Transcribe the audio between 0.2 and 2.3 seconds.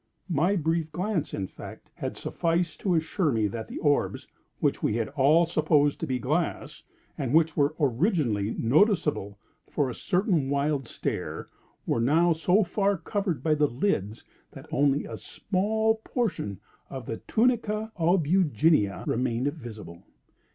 My brief glance, in fact, had